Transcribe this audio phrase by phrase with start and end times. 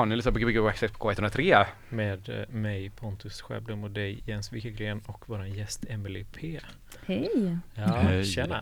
[0.00, 1.64] Ja, nu lyssnar på Gbg Access på K103.
[1.88, 6.60] Med eh, mig Pontus Sjöblom och dig Jens Wikegren och vår gäst Emily P.
[7.06, 7.58] Hej!
[7.74, 8.24] Ja, Hej.
[8.24, 8.60] tjena!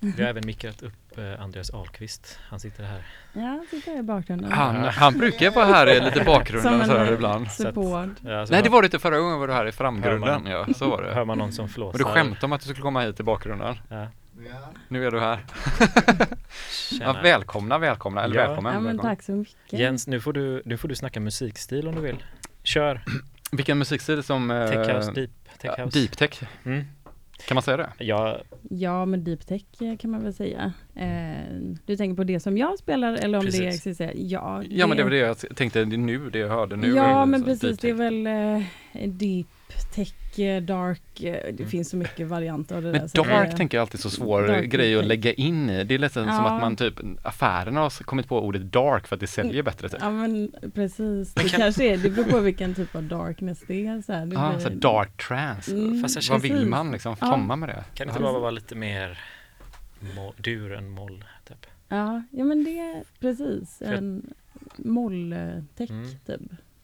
[0.00, 2.38] Vi har även mickat upp eh, Andreas Ahlqvist.
[2.48, 3.02] Han sitter här.
[3.32, 4.52] Ja, sitter här i bakgrunden.
[4.52, 7.50] Han, han brukar vara här i lite bakgrunden sådär en ibland.
[7.50, 8.08] support.
[8.24, 10.42] Ja, så Nej, det var det inte förra gången var du här i framgrunden.
[10.42, 11.14] Man- Ja, så var det.
[11.14, 11.92] Hör man någon som flåsar?
[11.92, 13.76] Och du skämtade om att du skulle komma hit i bakgrunden.
[13.88, 14.06] Ja,
[14.88, 15.44] Nu är du här.
[17.00, 18.46] Ja, välkomna, välkomna, eller Ja.
[18.46, 18.72] välkommen.
[18.74, 19.16] Ja, men välkommen.
[19.16, 19.78] tack så mycket.
[19.80, 22.24] Jens, nu får, du, nu får du snacka musikstil om du vill.
[22.62, 23.04] Kör!
[23.52, 24.50] Vilken musikstil som...
[24.50, 25.98] eh, Tech house, deep, tech ja, house.
[25.98, 26.84] deep tech, Mm.
[27.48, 27.90] kan man säga det?
[27.98, 28.40] Ja,
[28.70, 30.72] Ja, men deep tech eh, kan man väl säga.
[30.94, 31.54] Eh,
[31.86, 33.74] du tänker på det som jag spelar eller om det Precis.
[33.74, 34.12] existerar?
[34.16, 36.88] Ja, Ja, men det var det jag tänkte det nu, det jag hörde nu.
[36.94, 37.78] Ja, men precis.
[37.78, 39.46] Det är väl eh, deep
[39.94, 41.20] tech, eh, dark.
[41.22, 41.68] eh, Det Mm.
[41.68, 42.98] finns så mycket varianter av det där.
[43.00, 45.84] Men så dark det- tänker jag alltid är så svår grej att lägga in i.
[45.84, 46.50] Det är nästan som Ja.
[46.50, 49.88] att man typ, affärerna har kommit på ordet dark för att det säljer bättre.
[49.88, 49.98] Typ.
[50.02, 53.62] Ja men precis, Men det kan- kanske är, det beror på vilken typ av darkness
[53.66, 54.02] det är.
[54.02, 54.26] Så här.
[54.26, 55.72] Det Ja, blir- så dark trance.
[55.72, 57.30] Mm, Fast jag Vad vill man liksom Ja.
[57.30, 57.84] komma med det?
[57.94, 59.18] kan det inte bara vara lite mer
[60.36, 61.24] dur än moll?
[61.48, 61.66] Typ?
[61.88, 64.34] Ja, ja men det är precis en
[64.76, 66.08] molltech Mm.
[66.26, 66.40] typ.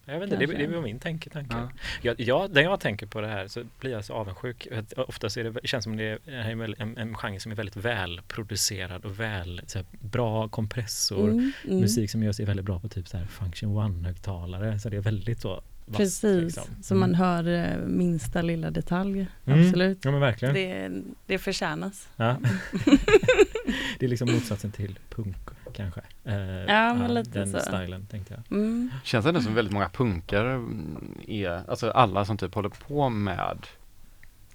[0.07, 1.31] Jag vet inte, det, det var min tanke.
[1.31, 1.57] tanke.
[1.57, 1.71] Ja.
[2.03, 4.67] Jag, jag, när jag tänker på det här så blir jag så avundsjuk.
[4.73, 7.77] Att Oftast är det, känns som det är en, en, en genre som är väldigt
[7.77, 11.29] välproducerad och väl, så här, bra kompressor.
[11.31, 11.81] Mm, mm.
[11.81, 14.79] Musik som görs är väldigt bra på typ så här function one-högtalare.
[14.79, 16.65] Så det är väldigt så vasst, Precis, liksom.
[16.83, 17.21] så man Mm.
[17.21, 19.27] hör eh, minsta lilla detalj.
[19.45, 19.67] Mm.
[19.67, 20.05] Absolut.
[20.05, 20.55] Ja men verkligen.
[20.55, 22.09] Det, det förtjänas.
[22.17, 22.37] Ja.
[23.99, 25.37] det är liksom motsatsen till punk
[25.77, 26.01] kanske.
[26.25, 26.35] Eh,
[26.75, 27.61] Ja, men lite den så.
[27.61, 28.59] stilen tänkte jag.
[28.59, 28.91] Mm.
[29.05, 33.67] Känns ändå som väldigt många punkare mm, är, alltså alla som typ håller på med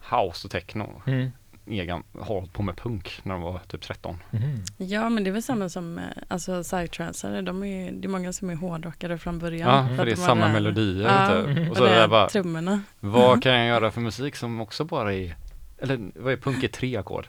[0.09, 1.31] house och techno, Mm.
[1.67, 4.17] egen, har hållit på med punk när de var typ 13.
[4.31, 4.63] Mhm.
[4.77, 8.09] Ja men det är väl samma som eh, alltså psytransare, de är, ju- det är
[8.09, 9.69] många som är hårdrockare från början.
[9.75, 11.71] Ja, för för det är de samma där- melodier Ja, typ.
[11.71, 12.81] Och så det det är bara, trummorna.
[12.99, 15.35] vad kan jag göra för musik som också bara är,
[15.77, 17.27] eller vad är punk i tre ackord?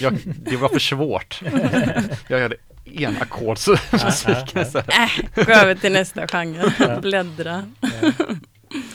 [0.00, 1.40] Jag, det var för svårt.
[2.28, 2.56] jag gör det
[2.96, 4.28] en ackordsmusik.
[4.54, 5.08] Ja, ja, ja.
[5.36, 7.64] Äh, gå över till nästa genre, bläddra.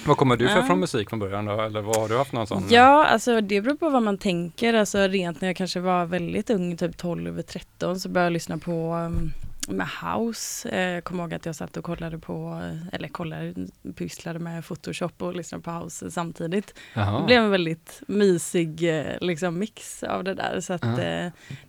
[0.05, 1.61] Vad kommer du för från musik från början då?
[1.61, 2.63] Eller vad har du haft någon sån?
[2.69, 4.73] Ja, alltså det beror på vad man tänker.
[4.73, 8.93] Alltså rent när jag kanske var väldigt ung, typ 12-13, så började jag lyssna på
[8.93, 9.31] um,
[9.67, 10.69] med house.
[10.69, 13.53] Eh, Jag kommer ihåg att jag satt och kollade på, eller kollade,
[13.95, 16.73] pysslade med Photoshop och lyssnade på house samtidigt.
[16.93, 17.19] Jaha.
[17.19, 20.59] Det blev en väldigt mysig eh, liksom, mix av det där.
[20.61, 20.97] Så att, eh,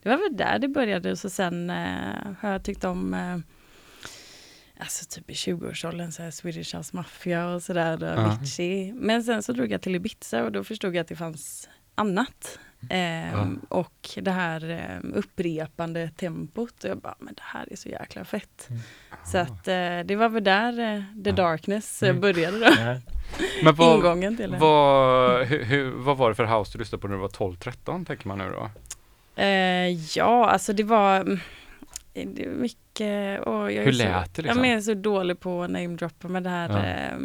[0.02, 1.16] det var väl där det började.
[1.16, 3.38] Så sen eh, har jag tyckt om eh,
[4.78, 8.04] Alltså typ i 20-årsåldern så här Swedish House Mafia och sådär.
[8.18, 8.92] Avicii.
[8.92, 12.58] Men sen så drog jag till Ibiza och då förstod jag att det fanns annat.
[12.90, 13.76] Ehm, Ja.
[13.76, 16.84] Och det här eh, upprepande tempot.
[16.84, 18.68] Och jag bara, men det här är så jäkla fett.
[19.24, 21.36] Så att eh, det var väl där eh, The Ja.
[21.36, 22.20] Darkness eh, Mm.
[22.20, 22.64] började då.
[22.78, 23.00] Ja.
[23.64, 24.58] Men vad, Ingången till det.
[24.58, 28.04] vad, hur, hur, vad var det för house du lyssnade på när du var 12-13
[28.04, 28.70] tänker man nu då?
[29.42, 31.38] Eh, ja, alltså det var mm,
[32.12, 33.40] det mycket...
[33.40, 34.64] Och jag är Hur så, lät det Ja, liksom?
[34.64, 36.68] jag är så dålig på namedroppa med det här.
[37.10, 37.16] Ja.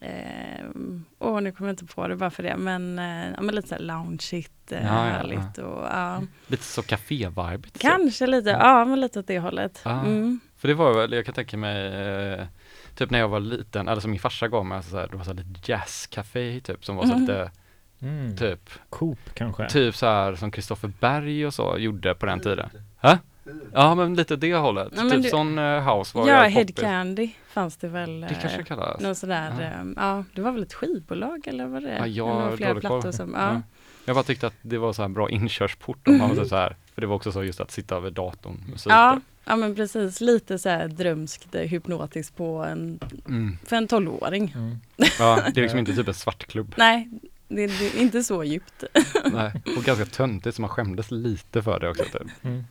[0.00, 2.56] Ehm, Åh, nu kommer jag inte på det bara för det.
[2.56, 5.58] Men, eh, ja, men lite så här loungeigt, eh, Ja, ja, härligt.
[5.58, 6.22] Och, ja.
[6.46, 7.72] Lite så café-vibigt.
[7.72, 7.78] så.
[7.78, 9.80] Kanske lite, ja men lite åt det hållet.
[9.84, 10.00] Ja.
[10.00, 10.40] Mm.
[10.56, 12.46] För det var väl, jag kan tänka mig, eh,
[12.94, 15.24] typ när jag var liten, eller som min farsa gav mig, alltså, så det var
[15.24, 17.20] så lite jazzcafé typ som var så Mhm.
[17.20, 17.50] lite,
[18.02, 18.36] Mm.
[18.36, 19.68] typ, Coop kanske?
[19.68, 22.70] typ så här som Kristoffer Berg och så gjorde på den tiden.
[23.72, 26.64] Ja men lite det hållet, Ja, typ du- sån eh, house var Ja, jag Head
[26.66, 26.80] poppis.
[26.84, 28.20] Candy fanns det väl.
[28.20, 29.00] Det eh, kanske kallas.
[29.00, 29.64] Någon sådär, Ja.
[29.64, 29.92] ja.
[29.96, 31.96] ja det var väl ett skivbolag eller vad det?
[31.98, 33.00] Ja, jag Eller har flera dålig koll.
[33.00, 33.52] plattor som, Ja.
[33.52, 33.62] ja.
[34.04, 36.76] Jag bara tyckte att det var så här bra inkörsport om man var så här,
[36.94, 38.92] för det var också så just att sitta över datorn, musik.
[38.92, 43.58] Ja, ja men precis, lite så här drömskt, eh, hypnotiskt på en, Mm.
[43.66, 44.52] för en tolvåring.
[44.56, 44.76] Mm.
[45.18, 46.74] ja, det är liksom inte typ en svartklubb.
[46.76, 47.08] Nej,
[47.48, 48.84] det, det är inte så djupt.
[49.32, 52.04] Nej, och ganska töntigt så man skämdes lite för det också.
[52.04, 52.22] Typ.
[52.44, 52.64] Mm.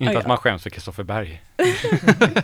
[0.00, 0.28] Inte Ja, att ja.
[0.28, 1.42] man skäms för Kristoffer Berg.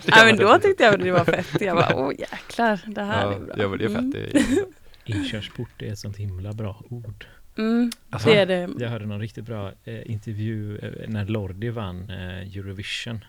[0.05, 1.61] Ja men då tyckte jag det var fett.
[1.61, 3.55] Jag bara, åh jäklar, det här Ja, är bra.
[3.57, 3.97] ja, men det är fett.
[3.99, 4.11] Mm.
[4.11, 4.43] Det är,
[5.15, 7.25] Inkörsport är ett sånt himla bra ord.
[7.57, 8.29] Mm, Alltså?
[8.29, 8.69] det är det.
[8.79, 13.25] Jag hörde någon riktigt bra eh, intervju eh, när Lordi vann eh, Eurovision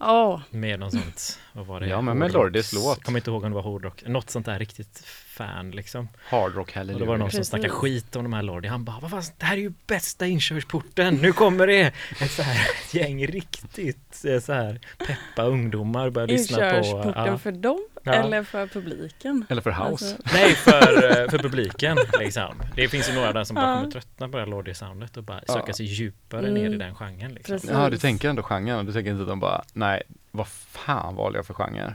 [0.00, 1.86] Åh, med någon sånt, vad var det?
[1.88, 3.02] Ja, men med Hårdrocks- Lordis låt.
[3.04, 6.08] Kommer inte ihåg om det var hårdrock, något sånt där riktigt fan liksom.
[6.28, 7.48] hard rock Och då var det någon som Precis.
[7.48, 8.68] snackade skit om de här Lordi.
[8.68, 11.14] Han bara, vad fan, det här är ju bästa inkörsporten.
[11.14, 16.28] Nu kommer det ett så här ett gäng riktigt eh, så här peppa ungdomar börjar
[16.28, 16.64] lyssna på.
[16.64, 17.38] inkörsporten ja.
[17.38, 18.12] för dem Ja.
[18.12, 19.46] eller för publiken?
[19.48, 19.84] Eller för house.
[19.90, 22.62] Alltså, Nej, för, eh, för publiken liksom.
[22.76, 23.76] Det finns ju några där som bara Ja.
[23.76, 25.54] kommer tröttna på det här Lordi-soundet och bara Ja.
[25.54, 26.54] söka sig djupare Mm.
[26.54, 27.54] ner i den genren liksom.
[27.54, 27.70] Precis.
[27.70, 28.86] Ja, du tänker ändå genren.
[28.86, 31.94] Du tänker inte att de bara, nej Nej, vad fan valde jag för genre?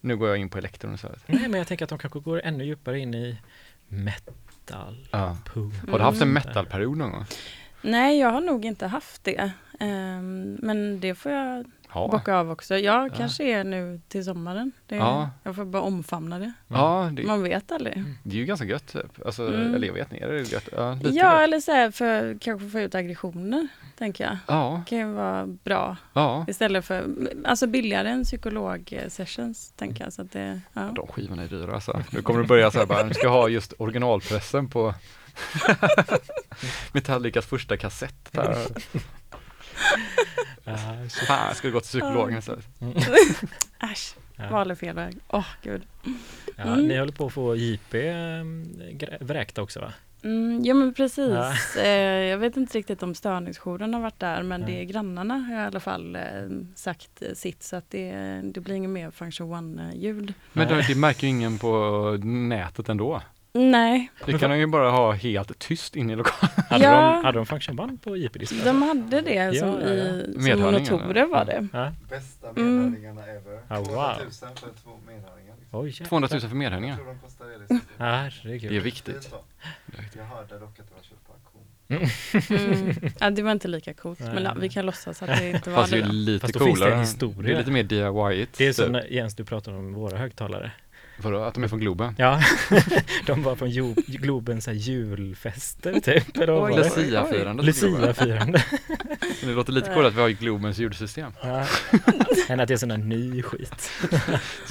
[0.00, 1.22] Nu går jag in på elektron istället.
[1.28, 3.38] Nej, men jag tänker att de kanske går ännu djupare in i
[3.88, 5.36] metal, Ja.
[5.44, 5.74] punk.
[5.90, 6.34] Har du haft en Mm.
[6.34, 7.24] metalperiod någon gång?
[7.82, 9.50] Nej, jag har nog inte haft det.
[9.80, 12.08] Ehm, men det får jag Ja.
[12.12, 12.78] bocka av också.
[12.78, 13.14] Jag Ja.
[13.16, 14.72] kanske är nu till sommaren.
[14.86, 15.30] Det, Ja.
[15.42, 16.52] Jag får bara omfamna det.
[16.68, 18.04] Ja, det, Man vet aldrig.
[18.22, 19.26] det är ju ganska gött typ.
[19.26, 19.74] Alltså, Mm.
[19.74, 20.68] eller jag vet inte, är det gött?
[20.76, 21.40] Ja, lite Ja, gött.
[21.40, 23.68] eller så här för kanske få ut aggressioner,
[23.98, 24.36] tänker jag.
[24.46, 26.44] Ja, kan ju vara bra ja.
[26.48, 27.04] istället för,
[27.44, 30.12] alltså billigare än psykolog-sessions, tänker jag.
[30.12, 30.90] Så att det, ja.
[30.94, 32.02] De skivorna är dyra alltså.
[32.12, 34.94] Nu kommer det börja så här bara, nu ska jag ha just originalpressen på
[36.92, 38.32] Metallicas första kassett.
[38.32, 38.56] Där.
[41.08, 41.26] Shit.
[41.26, 42.64] Fan, jag skulle gå till psykologen istället.
[43.92, 44.50] Äsch, Ja.
[44.50, 45.16] valde fel väg.
[45.28, 45.82] Åh, gud.
[46.56, 46.88] Ja, Mm.
[46.88, 47.98] Ni håller på att få JP
[48.92, 49.92] grä- vräkta också va?
[50.24, 51.30] Mm, ja men precis.
[51.76, 51.82] Ja.
[51.82, 51.88] Eh,
[52.28, 54.72] jag vet inte riktigt om störningsjouren har varit där men Nej.
[54.72, 56.22] det är grannarna har i alla fall eh,
[56.74, 60.34] sagt eh, sitt så att det, det blir inget mer function one-ljud.
[60.52, 61.70] Men det, det märker ju ingen på
[62.24, 63.22] nätet ändå.
[63.52, 66.64] Nej, Det kan de ju bara ha helt tyst inne i lokalen.
[66.70, 66.90] Hade, Ja.
[67.16, 68.58] de, hade de functionband på JP-disken?
[68.64, 69.94] de hade det Ja, som ja, ja.
[70.80, 71.68] i som motorer var det.
[71.72, 71.92] Ja.
[72.10, 72.76] Bästa Mm.
[72.82, 73.60] medhörningarna ever.
[73.68, 73.84] Ah, wow.
[73.84, 75.54] 200 000 för två medhörningar.
[75.60, 75.80] Liksom.
[75.80, 76.06] Oj, jäklar.
[76.06, 76.96] 200 000för Jag medhörningar.
[76.96, 77.58] tror de kostar det.
[77.58, 77.80] Liksom.
[77.98, 78.70] Ja, herregud.
[78.72, 79.34] Det är viktigt.
[80.16, 81.62] Jag hörde dock att det var köpt på auktion.
[81.88, 83.12] Mm.
[83.20, 85.76] Ja, det var inte lika coolt men ja, vi kan låtsas att det inte var
[85.76, 86.04] Fast det det.
[86.08, 87.00] är lite Fast då finns det en coolare.
[87.00, 87.42] historia.
[87.42, 88.58] Det är lite mer DIY-igt.
[88.58, 88.92] Det är som typ.
[88.92, 90.72] när Jens du pratar om våra högtalare.
[91.22, 92.14] Vadå, att de är från Globen?
[92.18, 92.40] Ja,
[93.26, 96.38] de var från jo, Globens här julfester typ.
[96.38, 96.76] Oj.
[96.76, 97.72] Lucia-firande.
[97.72, 97.86] Så
[99.46, 101.32] Det låter lite coolt att vi har Globens ljudsystem.
[101.42, 101.66] Ja.
[102.48, 103.90] Än att det är sån där ny skit.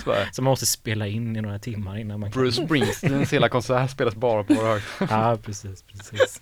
[0.32, 2.42] Som man måste spela in i några timmar innan man kan.
[2.42, 4.80] Bruce Springsteens hela konsert spelas bara på våra.
[5.00, 6.42] Ja, precis, precis.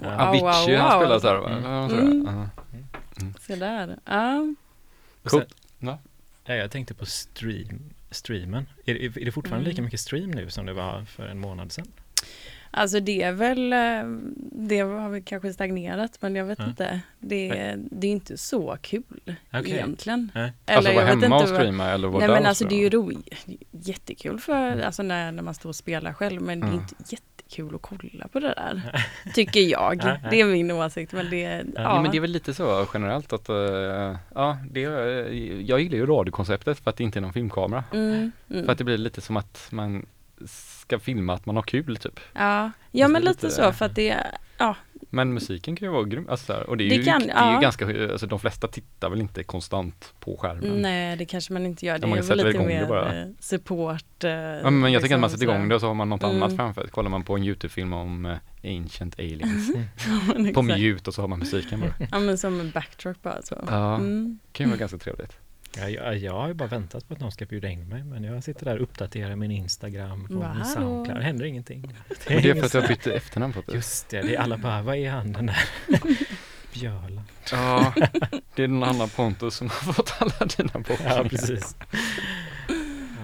[0.00, 0.28] Ja.
[0.28, 1.00] Avicii, wow, han wow.
[1.00, 1.50] spelar så här va?
[1.50, 1.98] Mm.
[1.98, 2.48] Mm.
[3.16, 3.26] Ja.
[3.40, 3.98] Se där.
[4.04, 4.54] Ja.
[5.22, 5.54] Och Coolt.
[6.44, 7.80] Ja, jag tänkte på stream,
[8.12, 8.66] streamen.
[8.86, 9.70] Är, det- är det fortfarande Mm.
[9.70, 11.86] lika mycket stream nu som det var för en månad sedan?
[12.74, 14.18] Alltså det är väl, eh,
[14.68, 16.64] det har väl kanske stagnerat men jag vet Ja.
[16.68, 17.00] inte.
[17.18, 19.02] Det, är- det är inte så kul
[19.52, 19.72] Okej.
[19.72, 20.30] egentligen.
[20.34, 20.52] Nej.
[20.64, 22.80] Alltså jag vara hemma och vad- streama eller vara Nej där men alltså det är
[22.80, 26.70] ju roligt, jättekul för, alltså när, när man står och spelar själv men det är
[26.70, 26.80] Mm.
[26.80, 26.94] inte
[27.52, 29.04] jättekul att kolla på det där.
[29.34, 29.98] Tycker jag.
[30.30, 31.82] Det är min åsikt men det, ja.
[31.82, 34.90] Ja, men det är väl lite så generellt att, eh, ja, det, eh,
[35.60, 37.84] jag gillar ju radiokonceptet för att det inte är någon filmkamera.
[37.92, 38.64] Mm, mm.
[38.64, 40.06] För att det blir lite som att man
[40.98, 42.20] ska filma att man har kul typ.
[42.32, 44.16] Ja, ja men lite lite- så för att det,
[44.58, 44.76] ja,
[45.10, 47.48] Men musiken kan ju vara grym, alltså, och det är Det ju, kan- det är
[47.48, 47.60] ju ja.
[47.60, 50.82] ganska, alltså de flesta tittar väl inte konstant på skärmen.
[50.82, 51.98] nej det kanske man inte gör.
[51.98, 54.24] Det Ja, man är väl lite mer eh, support.
[54.24, 56.08] eh, Ja, men jag tänker att man liksom sätter igång det och så har man
[56.08, 56.36] något Mm.
[56.42, 56.86] annat framför.
[56.86, 59.72] Kollar man på en YouTube-film om eh, Ancient Aliens
[60.54, 61.94] på mute och så har man musiken bara.
[62.12, 63.64] Ja men som en backtrack bara så.
[63.70, 64.38] Ja, Mm.
[64.52, 65.36] kan ju vara ganska trevligt.
[65.76, 68.24] Ja, jag, jag har ju bara väntat på att någon ska bjuda in mig men
[68.24, 70.64] jag sitter där och uppdaterar min Instagram och Va, min?
[70.64, 71.18] Soundcloud.
[71.18, 71.84] Det händer ingenting.
[72.08, 73.72] Och det är för att jag bytte efternamn på det.
[73.74, 75.64] Just det, det är alla bara, vad är han den där
[76.72, 77.22] Björla?
[77.50, 77.92] Ja,
[78.54, 81.16] det är någon annan Pontus som har fått alla dina bokningar.
[81.22, 81.76] Ja, precis.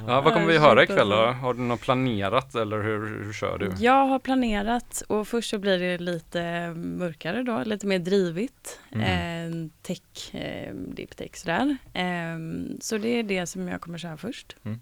[0.09, 1.17] Ja, vad kommer vi höra ikväll då?
[1.17, 3.73] Har du något planerat eller hur, hur kör du?
[3.79, 8.81] Jag har planerat och först så blir det lite mörkare då, lite mer drivigt.
[8.93, 9.65] Mm.
[9.65, 11.77] Eh, tech, eh, deep tech sådär.
[11.93, 12.39] Eh,
[12.81, 14.57] så det är det som jag kommer köra först.
[14.65, 14.81] Mm.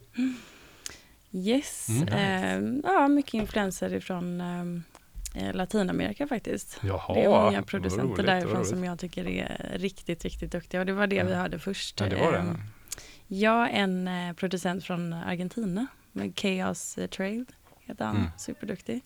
[1.33, 2.75] Yes, Mm.
[2.85, 6.81] eh, ja mycket influenser ifrån eh, Latinamerika faktiskt.
[6.83, 10.87] Jaha, det är många producenter roligt, därifrån som jag tycker är riktigt, riktigt duktiga och
[10.87, 12.01] det var det vi hörde först.
[12.01, 12.45] Ja, det var det.
[13.29, 17.45] Ja, en eh, producent från Argentina med Chaos eh, Trail
[17.81, 18.29] heter han, Mm.
[18.39, 19.01] superduktig.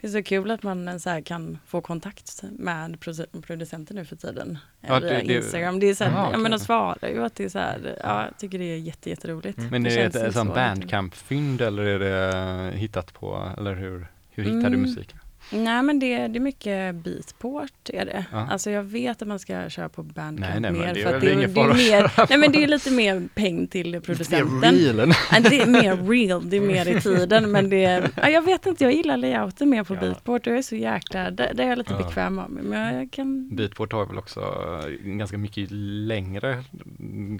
[0.00, 3.94] Det är så kul att man eh, så här kan få kontakt med produ- producenter
[3.94, 4.58] nu för tiden.
[4.80, 5.80] Ja, via det- det- Instagram.
[5.80, 7.98] Det är så här, Jaha, ja, men de svarar ju att det är så här,
[8.02, 9.58] ja, jag tycker det är jätte, jätteroligt.
[9.58, 9.70] Mm.
[9.70, 14.60] Men Det är det ett, bandcamp-fynd eller är det hittat på, eller hur, hur hittar
[14.60, 14.80] du Mm.
[14.82, 15.18] musiken?
[15.50, 18.24] Nej men det, det är mycket beatport är det.
[18.32, 18.46] Ja.
[18.50, 21.14] Alltså jag vet att man ska köra på bandcamp Nej, nej, mer det är för
[21.14, 24.60] att det, är- det är mer, nej men det är lite mer peng till producenten.
[24.74, 25.12] realen.
[25.32, 28.42] Ja, det är mer real, det är mer i tiden men det är, ja, jag
[28.42, 30.00] vet inte, jag gillar layouten mer på Ja.
[30.00, 30.46] beatport.
[30.46, 31.98] Jag är så jäkla, det, det är jag lite Ja.
[32.06, 32.50] bekväm av.
[32.50, 34.40] Men jag kan, Beatport har väl också
[35.04, 36.64] en ganska mycket längre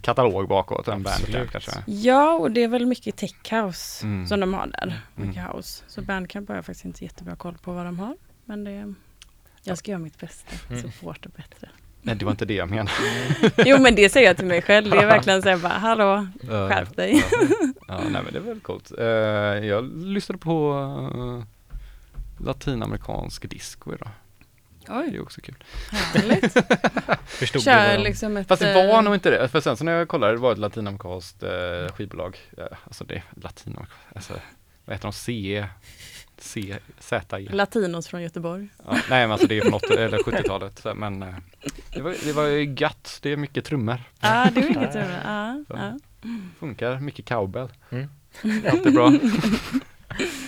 [0.03, 1.03] katalog bakåt än.
[1.03, 1.71] Bandcamp kanske.
[1.87, 4.27] ja och det är väl mycket tech house Mm.
[4.27, 4.83] som de har där.
[5.17, 5.29] Mm.
[5.29, 5.85] Mycket house.
[5.87, 8.17] Så bandcamp har jag faktiskt inte jättebra koll på vad de har.
[8.45, 8.95] Men det,
[9.63, 10.83] jag ska göra mitt bästa, Mm.
[10.83, 11.69] supporta bättre.
[12.03, 12.91] Nej, det var inte det jag menade.
[13.57, 16.27] Jo men det säger jag till mig själv, det är verkligen så här bara, hallå,
[16.41, 17.25] skärp dig.
[17.89, 18.93] Ja, nej men det är väl coolt.
[18.99, 19.07] Eh,
[19.67, 20.73] jag lyssnade på
[21.15, 21.43] uh,
[22.45, 24.09] latinamerikansk disco idag.
[24.87, 25.65] Det Oj, är också kul.
[25.91, 26.53] härligt.
[27.27, 28.49] Förstod Kör liksom ett...
[28.49, 29.49] Fast det eh, var nog inte det.
[29.49, 32.39] För sen så när jag kollade, det var ett latinamerikanskt eh, skivbolag.
[32.59, 34.33] Eh, alltså det, latinamerikanskt, alltså
[34.85, 35.13] vad heter de?
[35.13, 35.69] CE?
[36.39, 37.49] C, Z, E.
[37.51, 38.69] Latinos från Göteborg.
[38.87, 40.79] Ja, nej men alltså det är från 80, eller 70-talet.
[40.79, 41.35] så, Men eh,
[41.95, 43.19] det var, det var ju gött.
[43.23, 43.99] Det är mycket trummor.
[44.21, 45.09] Ja, det var inget roligt.
[45.25, 45.75] Ja, Så.
[45.77, 45.99] ja.
[46.59, 47.01] Funkar.
[47.01, 47.69] Mycket cowbell.
[47.91, 48.09] Mm.
[48.71, 49.13] Allt är bra.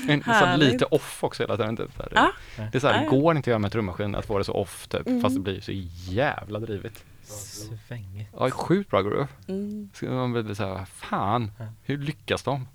[0.08, 0.72] En, så Härligt.
[0.72, 1.76] lite off också hela tiden.
[1.76, 2.00] Typ.
[2.14, 2.32] Ja.
[2.56, 3.10] Det är så här, det ja.
[3.10, 5.06] går inte att göra med trummaskin att få det så off typ.
[5.06, 5.22] Mm.
[5.22, 5.72] Fast det blir så
[6.12, 7.04] jävla drivet.
[7.22, 8.30] Svängigt.
[8.38, 9.28] Ja, sjukt bra groove.
[9.48, 9.90] Mm.
[9.94, 11.50] Så man blir så här, fan,
[11.82, 12.66] hur lyckas de?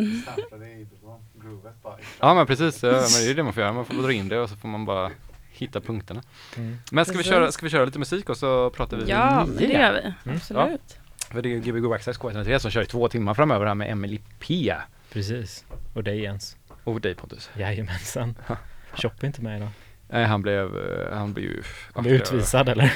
[1.43, 1.97] Groovet bara.
[2.19, 3.73] Ja men precis, ja, men det är det man får göra.
[3.73, 5.11] Man får dra in det och så får man bara
[5.51, 6.21] hitta punkterna.
[6.57, 6.77] Mm.
[6.91, 9.65] Men ska vi, köra, ska vi köra lite musik och så pratar vi Ja, det
[9.65, 9.99] gör vi.
[10.29, 10.37] Mm.
[10.37, 10.97] Absolut.
[11.31, 14.19] För det är Gbg Access K103 som kör i två timmar framöver här med Emily
[14.39, 14.75] P.
[15.11, 15.65] Precis.
[15.93, 16.57] Och dig Jens.
[16.83, 17.49] Och dig Pontus.
[17.57, 18.35] Jajamensan.
[18.93, 19.69] Shoppa inte med idag.
[20.09, 21.63] Nej han blev, eh, han blev ju
[21.95, 22.93] Han blev utvisad eller?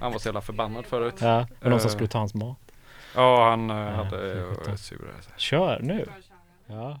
[0.00, 1.14] Han var så jävla förbannad förut.
[1.20, 1.92] Ja, och någon som Eh.
[1.94, 2.58] skulle ta hans mat.
[3.14, 5.12] Ja han eh, Ja, hade sur.
[5.36, 6.06] Kör nu!
[6.66, 7.00] Ja.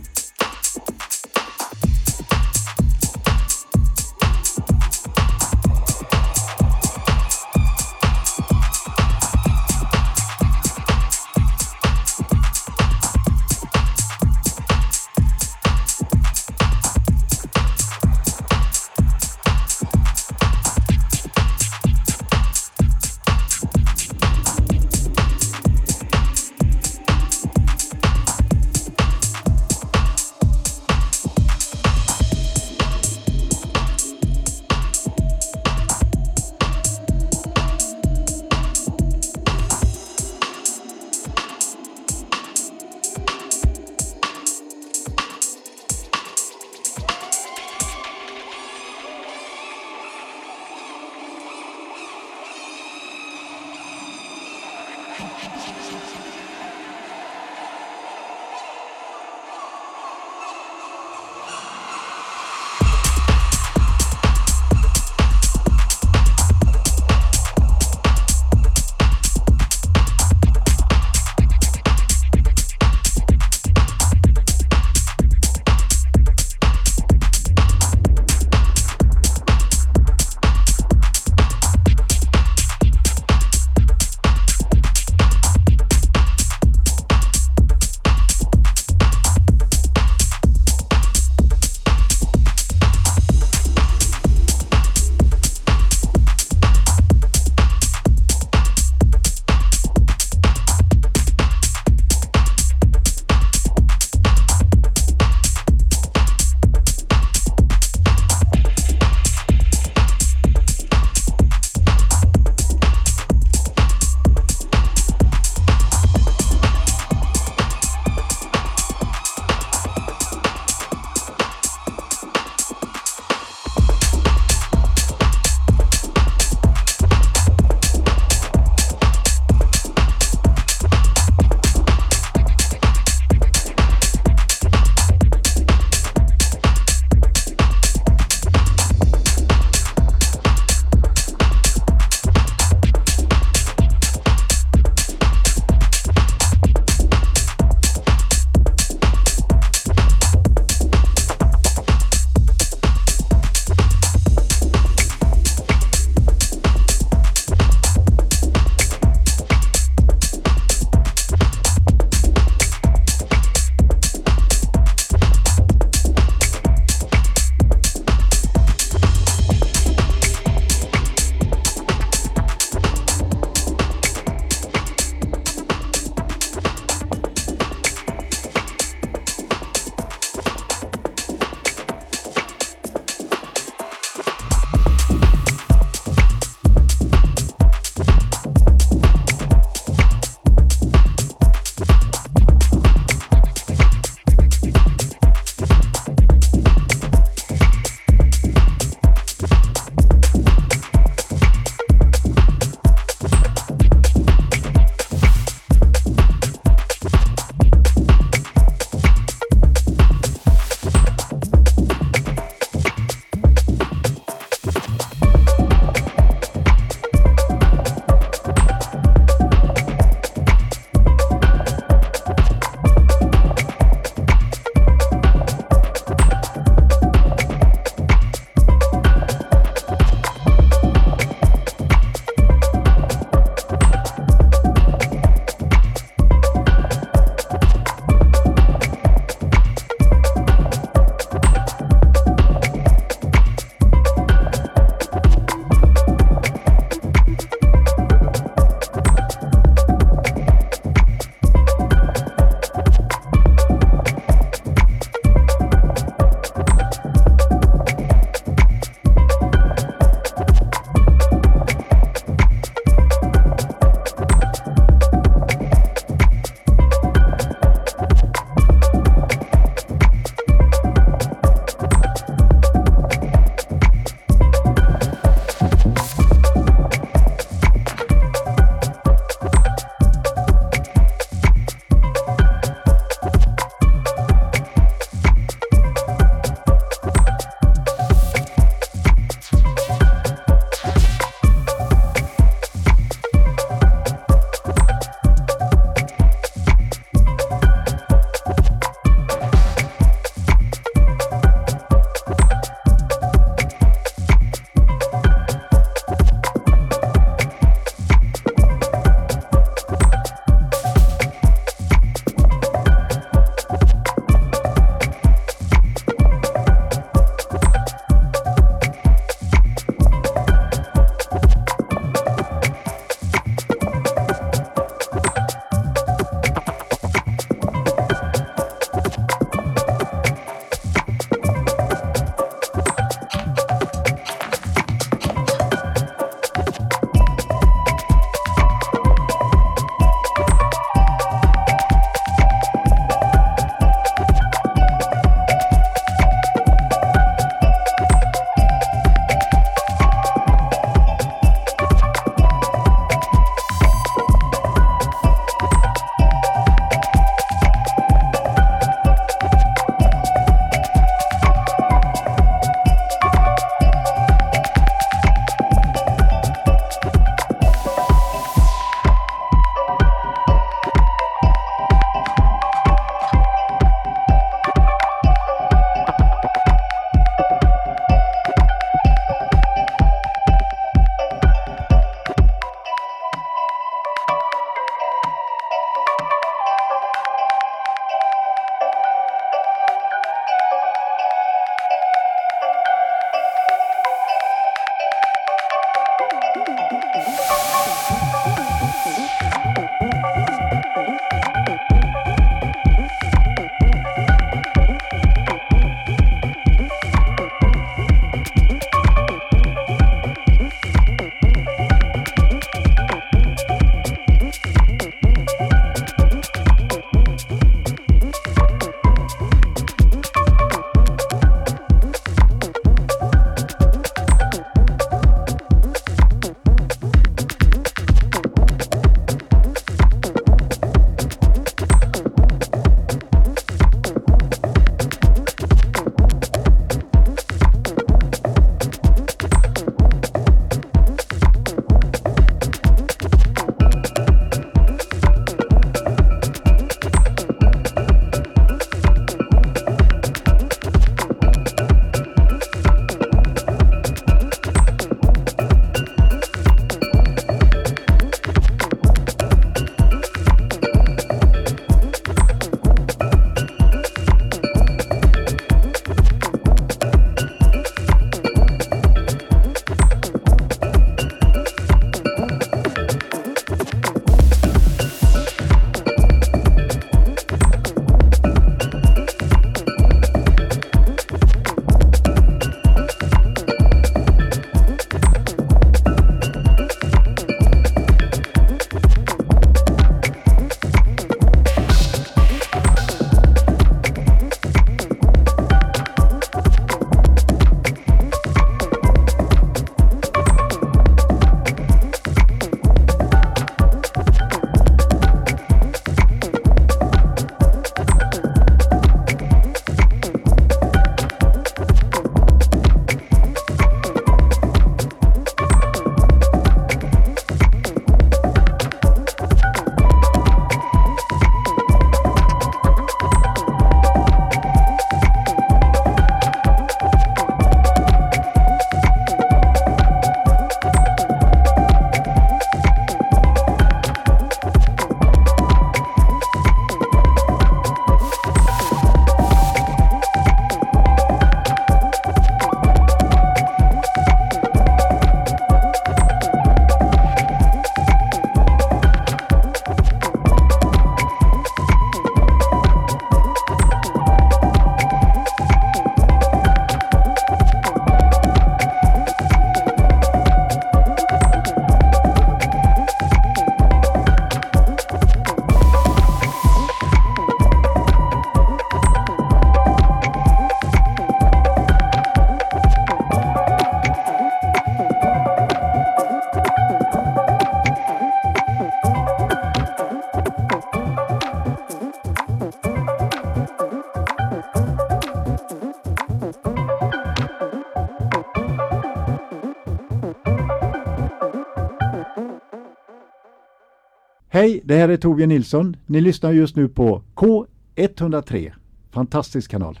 [594.58, 595.96] Hej, det här är Torbjörn Nilsson.
[596.06, 598.72] Ni lyssnar just nu på K103.
[599.10, 600.00] Fantastisk kanal.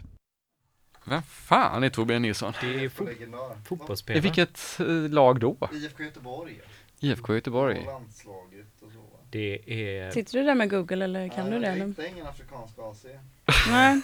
[1.04, 2.52] Vem fan är Torbjörn Nilsson?
[2.60, 3.38] Det är fo Legendar.
[3.38, 4.20] I fotbollsspelare.
[4.20, 5.56] vilket eh, lag då?
[5.72, 6.60] IFK Göteborg.
[7.00, 7.78] IFK Göteborg.
[7.78, 8.98] Och landslaget och så.
[9.30, 10.10] Det är...
[10.10, 11.66] Sitter du där med Google eller kan Ja, du det?
[11.66, 11.86] Jag Eller?
[11.86, 13.06] hittar ingen afrikansk AC.
[13.70, 14.00] Nej,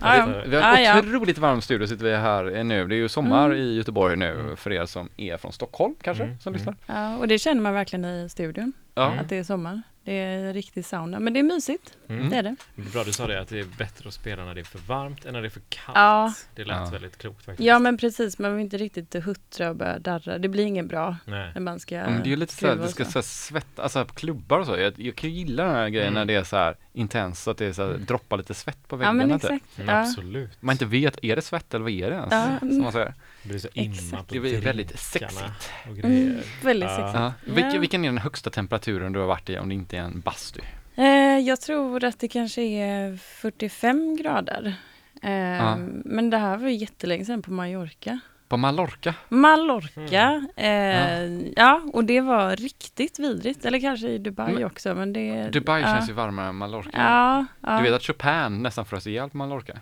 [0.00, 0.98] Ja, Vi har Ah, en ja.
[0.98, 2.86] otroligt varm studio sitter vi här nu.
[2.88, 3.58] Det är ju sommar Mm.
[3.58, 4.56] i Göteborg nu Mm.
[4.56, 6.58] för er som är från Stockholm kanske, Mm, som mm.
[6.58, 6.76] lyssnar.
[6.86, 9.06] Ja, och det känner man verkligen i studion, Ja.
[9.06, 9.18] Mm.
[9.18, 9.82] att det är sommar.
[10.04, 12.30] Det är riktig sauna, men det är mysigt, Mm.
[12.30, 12.56] det är det.
[12.92, 15.24] Bra du sa det, att det är bättre att spela när det är för varmt
[15.24, 15.96] än när det är för kallt.
[15.96, 16.32] Ja.
[16.54, 16.90] Det lät Ja.
[16.92, 17.66] väldigt klokt faktiskt.
[17.66, 20.38] Ja men precis, man vill inte riktigt huttra och börja darra.
[20.38, 21.50] Det blir inget bra Nej.
[21.54, 23.10] när man ska Ja, men det är ju lite såhär, skruva det ska så.
[23.10, 24.76] såhär svetta, alltså på klubbar och så.
[24.76, 26.14] Jag, jag kan ju gilla den här grejen Mm.
[26.14, 28.04] när det är så här intensst, så att det är så här, Mm.
[28.04, 29.24] droppar lite svett på Ja väggarna.
[29.26, 29.50] men typ.
[29.50, 29.78] exakt.
[29.78, 30.00] Men Ja.
[30.00, 30.62] absolut.
[30.62, 32.32] Man inte vet, är det svett eller vad är det ens?
[32.32, 32.58] Ja.
[32.60, 33.14] Som man säger.
[33.42, 34.12] Det blir så Exakt.
[34.12, 35.70] imma på Det blir väldigt sexigt.
[35.88, 36.26] och grejer.
[36.30, 36.96] Mm, väldigt Ja.
[36.96, 37.14] sexigt.
[37.14, 37.32] Ja.
[37.46, 37.54] Ja.
[37.54, 40.20] Vilken, vilken är den högsta temperaturen du har varit i om det inte är en
[40.20, 40.60] bastu?
[40.96, 41.04] Eh,
[41.38, 44.74] jag tror att det kanske är 45 grader.
[45.22, 45.76] Eh, Ja.
[46.04, 48.20] Men det här var ju jättelänge sedan på Mallorca.
[48.48, 49.14] På Mallorca?
[49.28, 51.24] Mallorca, eh,
[51.56, 53.64] ja och det var riktigt vidrigt.
[53.64, 55.48] Eller kanske i Dubai Men- också men det...
[55.52, 55.86] Dubai ja.
[55.86, 56.90] känns ju varmare än Mallorca.
[56.92, 57.76] Ja, ja.
[57.76, 59.78] Du vet att Chopin nästan frös ihjäl på Mallorca?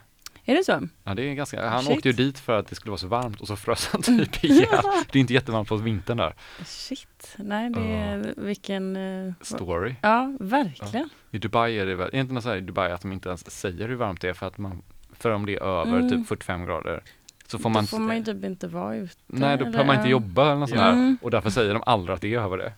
[0.48, 0.88] Är det så?
[1.04, 1.96] Ja, det är ganska, han Shit.
[1.96, 4.44] åkte ju dit för att det skulle vara så varmt och så frös han typ
[4.44, 4.68] ihjäl.
[5.12, 6.34] Det är inte jättevarmt på vintern där.
[6.64, 8.96] Shit, nej det är vilken...
[8.96, 9.94] eh, Story.
[10.02, 11.08] Ja, verkligen.
[11.30, 13.28] I Dubai är det väl, är inte något så här i Dubai att de inte
[13.28, 14.82] ens säger hur varmt det är för att man,
[15.12, 16.10] för om det är över Mm.
[16.10, 17.02] typ 45 grader
[17.46, 19.14] så får man, Då får man ju typ inte vara ute.
[19.26, 20.10] nej då behöver man inte Ja.
[20.12, 20.86] jobba eller något sånt Ja.
[20.86, 20.92] där.
[20.92, 21.18] Mm.
[21.22, 22.72] Och därför säger de aldrig att det är över det.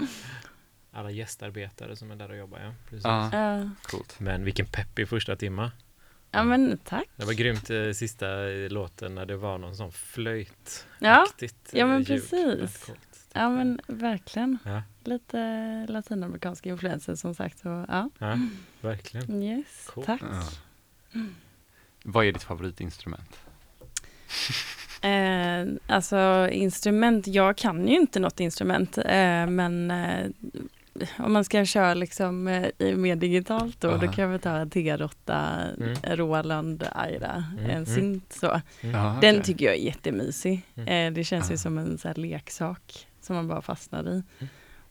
[0.92, 2.70] Alla gästarbetare som är där och jobbar, ja.
[2.88, 3.04] Precis.
[3.04, 3.70] Ja, Ja.
[3.82, 4.14] coolt.
[4.20, 5.70] Men vilken pepp i första timma.
[6.30, 7.04] Ja, men tack.
[7.16, 11.26] Det var grymt eh, sista i låten när det var någon sån flöjtaktigt Ja,
[11.72, 12.06] eh, ja, men ljud.
[12.30, 12.84] precis.
[12.84, 14.58] Coolt, ja men verkligen.
[14.64, 15.36] Ja, Lite
[15.88, 17.58] latinamerikanska influenser som sagt.
[17.58, 18.10] Så, ja.
[18.18, 18.38] ja,
[18.80, 19.42] verkligen.
[19.42, 20.06] Yes, Coolt.
[20.06, 20.22] tack.
[21.12, 21.20] Ja.
[22.04, 23.38] Vad är ditt favoritinstrument?
[25.02, 30.26] Eh, alltså instrument, jag kan ju inte något instrument eh, men eh,
[31.18, 34.12] om man ska köra liksom eh, mer digitalt då, då Aha.
[34.12, 36.16] kan jag väl ta T8, Mm.
[36.16, 37.86] Roland Aira, Mm, en mm.
[37.86, 38.60] synt så.
[38.80, 39.42] Ja, Den okej.
[39.42, 40.62] tycker jag är jättemysig.
[40.76, 40.88] Mm.
[40.88, 41.58] Eh, det känns ju Ah.
[41.58, 44.22] som en så här leksak som man bara fastnar i.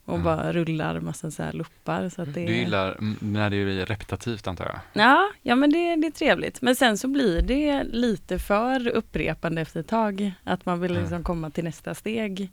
[0.04, 0.22] Och Ah.
[0.22, 2.08] bara rullar massa så här loppar.
[2.08, 5.04] Så att det Du gillar mm, när det blir repetitivt antar jag?
[5.04, 6.62] Ja, ja men det, det är trevligt.
[6.62, 10.32] Men sen så blir det lite för upprepande efter ett tag.
[10.44, 12.50] Att man vill liksom komma till nästa steg.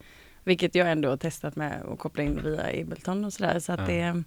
[0.48, 3.60] Vilket jag ändå har testat med att koppla in via Ableton och sådär.
[3.60, 3.86] Så att Ja.
[3.88, 4.24] det,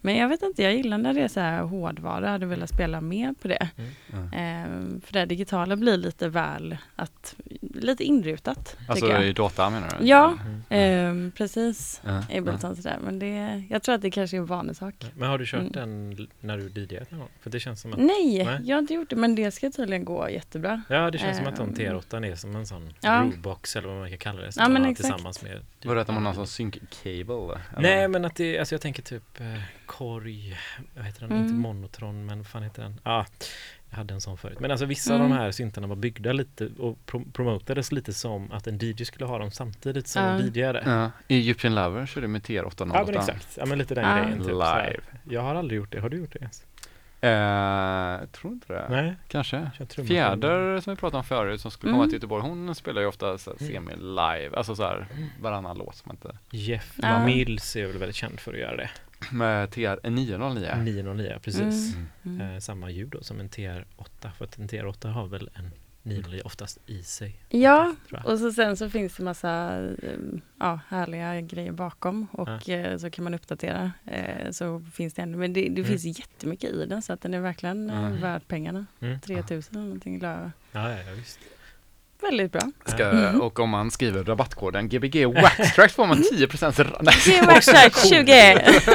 [0.00, 2.24] men jag vet inte, jag gillar när det är så här hårdvara.
[2.24, 3.68] Jag hade velat spela mer på det.
[4.12, 4.38] Ja.
[4.38, 7.34] Ehm, för det digitala blir lite väl, att,
[7.74, 8.76] lite inrutat.
[8.88, 10.06] Alltså i data menar du?
[10.06, 10.62] Ja, Mm.
[10.68, 12.00] Ehm, precis.
[12.04, 12.22] Ja.
[12.38, 12.98] Ableton sådär.
[13.04, 14.94] Men det, jag tror att det kanske är en vanesak.
[15.14, 15.72] Men har du kört Mm.
[15.72, 17.28] den när du DJat någon gång?
[17.40, 18.60] För det känns som att Nej, Nej.
[18.64, 19.16] jag har inte gjort det.
[19.16, 20.82] Men det ska tydligen gå jättebra.
[20.88, 21.74] Ja, det känns som att de Ehm.
[21.74, 23.22] TR8 är som en sån Ja.
[23.22, 24.52] groovebox eller vad man kan kalla det.
[24.52, 25.06] Som Ja, men man har exakt.
[25.08, 25.60] tillsammans med...
[25.84, 27.58] Var det att de har någon sån sync-cable?
[27.76, 27.82] eller?
[27.82, 29.46] Nej, men att det, alltså jag tänker typ eh,
[29.90, 30.56] korg,
[30.96, 31.30] vad heter den?
[31.30, 31.42] Mm.
[31.42, 33.00] Inte monotron, men vad fan heter den?
[33.04, 33.26] Ja, ah,
[33.90, 34.60] jag hade en sån förut.
[34.60, 35.30] Men alltså vissa av Mm.
[35.30, 39.24] de här syntarna var byggda lite och pro- promotades lite som att en DJ skulle
[39.26, 40.28] ha dem samtidigt som Ja.
[40.28, 40.82] en DJare.
[40.86, 42.90] Ja, Egyptian Lover körde med TR808.
[42.94, 44.22] Ja men exakt, ja men lite den Ja.
[44.24, 44.48] grejen typ.
[44.48, 44.96] Live.
[45.28, 46.64] Jag har aldrig gjort det, har du gjort det ens?
[47.22, 47.30] Eh,
[48.20, 48.86] jag tror inte det.
[48.90, 49.14] Nej?
[49.28, 49.70] Kanske.
[50.08, 52.10] Fjäder som vi pratade om förut som skulle komma Mm.
[52.10, 55.06] till Göteborg, hon spelar ju ofta så här semi-live, alltså så här
[55.40, 57.24] varannan låt som inte Jeff Ja.
[57.26, 58.90] Mills är väl väldigt känd för att göra det.
[59.32, 60.74] Med TR 909.
[60.84, 61.94] 909, precis.
[61.94, 62.06] Mm.
[62.40, 62.40] Mm.
[62.54, 65.70] Eh, samma ljud då som en TR8, för att en TR8 har väl en
[66.02, 67.40] 909 oftast i sig.
[67.48, 67.94] Ja,
[68.24, 73.10] och så sen så finns det massa um, ja, härliga grejer bakom och eh, så
[73.10, 73.92] kan man uppdatera.
[74.06, 75.84] Eh, så finns det ändå, men det, det Mm.
[75.84, 78.20] finns jättemycket i den så att den är verkligen eh, Mm.
[78.20, 78.86] värd pengarna.
[79.00, 79.20] Mm.
[79.20, 80.20] 3000 eller någonting.
[80.22, 81.38] Ja, ja, ja, visst.
[82.22, 82.60] Väldigt bra.
[82.86, 83.40] Ska, Mm.
[83.40, 88.08] Och om man skriver rabattkoden Gbg Waxtrack får man 10% ra- Nej, Det var exakt
[88.08, 88.54] 20!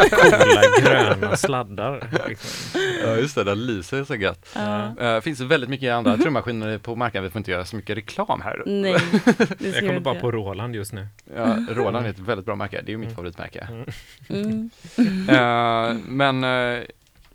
[0.09, 2.09] Coola gröna sladdar.
[2.28, 2.82] Liksom.
[3.03, 4.49] Ja just det, där lyser så gött.
[4.55, 4.95] Ja.
[5.01, 7.97] Uh, finns det väldigt mycket andra trummaskiner på marknaden, vi får inte göra så mycket
[7.97, 8.63] reklam här.
[8.65, 8.91] Nej,
[9.59, 11.07] Jag kommer bara på Roland just nu.
[11.36, 13.15] Ja, Roland är ett väldigt bra märke, det är ju mitt Mm.
[13.15, 13.67] favoritmärke.
[14.30, 14.69] Mm.
[15.30, 16.84] Eh, men eh,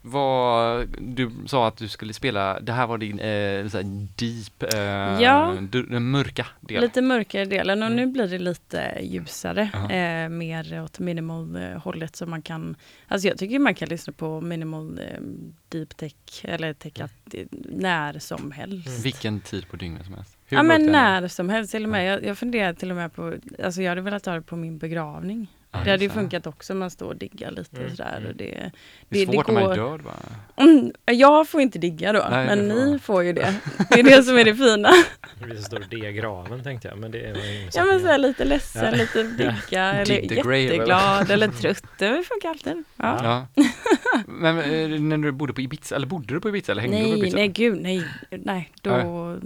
[0.03, 3.83] vad, du sa att du skulle spela, det här var din eh, så
[4.17, 5.57] deep, eh, Ja.
[5.71, 6.83] du, den mörka delen.
[6.83, 7.97] Lite mörkare delen och Mm.
[7.97, 9.71] nu blir det lite ljusare.
[9.73, 9.91] Ja.
[9.91, 12.77] Eh, mer åt minimal-hållet så man kan...
[13.09, 15.21] Alltså jag tycker man kan lyssna på minimal eh,
[15.69, 19.05] deep tech eller tech att, eh, när som helst.
[19.07, 20.37] Vilken tid på dygnet som helst.
[20.47, 22.07] Hur Ja men när som helst till och med.
[22.13, 23.35] Jag, jag funderar till och med på,
[23.65, 25.47] alltså jag hade velat ha det på min begravning.
[25.85, 28.17] Det hade ju funkat också, man står och diggar lite Mm, och sådär.
[28.17, 28.29] mm.
[28.31, 28.71] Och det, Det
[29.09, 30.13] det- är det svårt när man är går- död va?
[30.57, 33.55] mm, jag får inte digga då, Nej, men ni får ju det.
[33.91, 34.91] Det är det som är det fina.
[35.39, 38.19] Det blir så stor det i graven tänkte jag, men det ingen Ja men såhär
[38.19, 38.91] lite ledsen, Ja.
[38.91, 40.73] lite digga eller Dig the grave, eller?
[40.75, 41.85] jätteglad eller trött.
[41.99, 42.85] Det funkar alltid.
[42.97, 43.47] Ja.
[43.57, 43.65] Ja.
[44.27, 47.03] Men eh, när du bodde på Ibiza, eller bodde du på Ibiza eller hängde du
[47.05, 47.37] på Nej, Ibiza?
[47.37, 49.37] nej gud, nej, nej, då,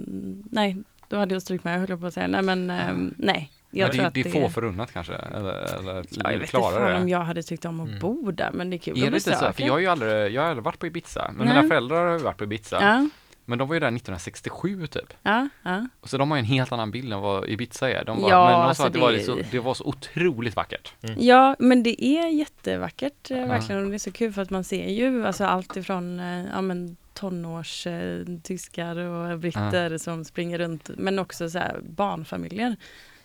[0.51, 0.77] nej,
[1.09, 2.27] då hade jag strykt med, höll jag på att säga.
[2.27, 3.51] Nej men, ehm, nej.
[3.75, 5.13] Jag Men tror det, att det är få förunnat kanske?
[5.13, 7.11] Eller, eller Ja, jag vet inte fan om det?
[7.11, 7.99] jag hade tyckt om att Mm.
[7.99, 9.29] bo där, men det är kul Är att det inte så?
[9.29, 9.53] besöka.
[9.53, 11.55] För jag har ju aldrig, jag har aldrig varit på Ibiza, men Nej.
[11.55, 12.77] mina föräldrar har varit på Ibiza.
[12.81, 13.09] Ja,
[13.47, 15.13] Men de var ju där 1967 typ.
[15.23, 15.87] ja, ja.
[15.99, 18.05] Och så de har ju en helt annan bild än vad Ibiza är.
[18.05, 19.83] De var, Ja, men de alltså sa att det, var det- så, det var så
[19.83, 20.93] otroligt vackert.
[21.17, 23.45] Ja, men det är jättevackert Ja.
[23.45, 26.45] verkligen och det är så kul för att man ser ju alltså allt ifrån eh,
[26.53, 32.75] ja, men tonårs eh, tyskar och britter som springer runt men också så här barnfamiljer.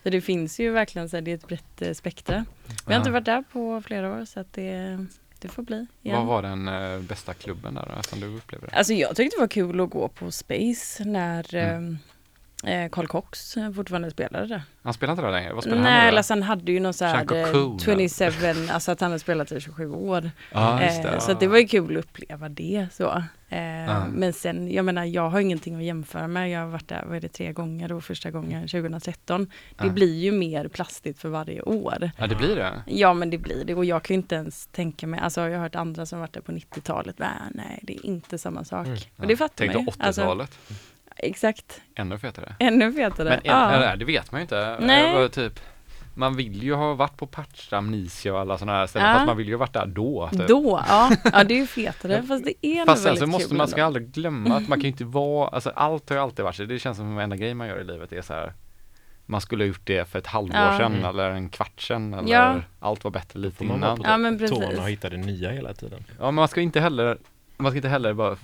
[0.03, 2.45] Så det finns ju verkligen så här, det är ett brett eh, spektra.
[2.87, 5.07] Vi har inte varit där på flera år så att det,
[5.39, 6.17] det får bli igen.
[6.17, 8.69] Vad var den eh, bästa klubben där då, som du upplevde?
[8.73, 11.99] Alltså jag tyckte det var kul att gå på Space när Mm.
[12.65, 14.63] eh, Carl Cox eh, fortfarande spelade där.
[14.83, 15.53] Han spelar inte där längre?
[15.53, 16.17] Vad spelar han Nej, nu då?
[16.17, 19.53] alltså han hade ju någon så här eh, Coon, 27, alltså att han hade spelat
[19.53, 20.23] i 27 år.
[20.23, 21.09] Just det.
[21.09, 23.23] Eh, så det var ju kul att uppleva det så.
[23.53, 24.07] Eh, Ja.
[24.13, 26.51] Men sen, jag menar jag har ingenting att jämföra med.
[26.51, 29.51] Jag har varit där, vad är det, tre gånger och första gången 2013.
[29.79, 29.93] Det Ja.
[29.93, 32.11] blir ju mer plastigt för varje år.
[32.19, 32.83] Ja, det blir det.
[32.87, 35.51] Ja men det blir det och jag kan ju inte ens tänka mig, alltså jag
[35.59, 38.87] har hört andra som varit där på 90-talet, nej, nej det är inte samma sak.
[38.87, 38.99] Mm.
[39.17, 40.05] Och det fattar Tänk man då ju.
[40.05, 40.59] Alltså, 80-talet.
[41.17, 42.55] exakt, Ännu fetare.
[42.59, 43.29] ännu fetare.
[43.29, 43.97] Men en, ja.
[43.97, 44.77] det vet man ju inte.
[44.81, 45.15] Nej.
[45.15, 45.61] Var typ,
[46.21, 49.15] man vill ju ha varit på Partsta, Amnesia och alla sådana här ställen, Ja.
[49.15, 50.29] fast man vill ju ha varit där då.
[50.33, 50.49] Typ.
[50.49, 53.57] Då, ja, ja det är ju fetare fast det är Fast sen så måste kul
[53.59, 53.87] man ska ändå.
[53.87, 56.65] aldrig glömma att man kan ju inte vara, alltså allt har ju alltid varit så.
[56.65, 58.53] Det känns som en enda grej man gör i livet är så här
[59.27, 60.79] man skulle ha gjort det för ett halvår Ja.
[60.79, 61.05] sedan Mm.
[61.05, 62.57] eller en kvart sedan eller Ja.
[62.81, 63.97] allt var bättre lite man innan.
[63.99, 64.59] på Ja, men precis.
[64.59, 66.05] tårna och hitta det nya hela tiden.
[66.19, 67.19] Ja men man ska inte heller
[67.57, 68.37] man ska inte heller bara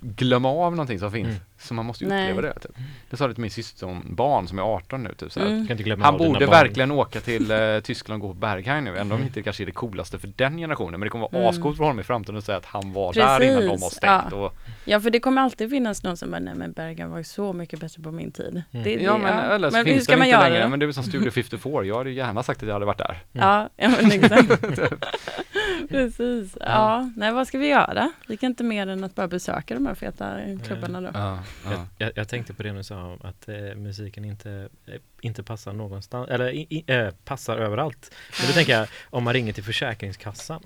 [0.00, 1.28] glömma av någonting som finns.
[1.28, 1.40] Mm.
[1.58, 2.32] Så man måste ju Nej.
[2.32, 2.60] uppleva det.
[2.60, 2.70] Typ.
[3.10, 5.14] Det sa det till min syster som barn som är 18 nu.
[5.14, 5.60] Typ, så här, Mm.
[5.60, 6.50] Du kan inte glömma Han borde barn.
[6.50, 9.26] verkligen åka till eh, Tyskland och gå på Berghain nu, även om Mm.
[9.26, 11.00] inte kanske är det coolaste för den generationen.
[11.00, 11.50] Men det kommer vara Mm.
[11.50, 13.94] ascoolt för honom i framtiden att säga att han var där innan de har Precis,
[13.96, 14.24] stängt.
[14.30, 14.36] ja.
[14.36, 14.54] Och,
[14.84, 17.52] Ja för det kommer alltid finnas någon som bara, nej men Bergen var ju så
[17.52, 18.46] mycket bättre på min tid.
[18.72, 18.84] Mm.
[18.84, 20.62] Det, det, ja men eller så men hur finns ska den man inte göra längre.
[20.64, 20.68] det?
[20.68, 22.98] Men det är väl som Studio 54, jag hade gärna sagt att jag hade varit
[22.98, 23.18] där.
[23.32, 24.48] Ja, ja men exakt.
[25.88, 26.56] Precis.
[26.60, 28.12] Ja, nej vad ska vi göra?
[28.28, 31.10] Vi kan inte mer än att bara besöka de här feta klubbarna då.
[31.14, 35.42] Ja, Jag, jag, jag tänkte på det du sa att eh, musiken inte, eh, inte
[35.42, 38.14] passar någonstans, eller i, i, eh, passar överallt.
[38.40, 40.62] Men då tänker jag, om man ringer till Försäkringskassan